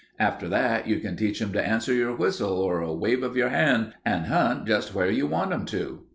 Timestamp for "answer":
1.63-1.93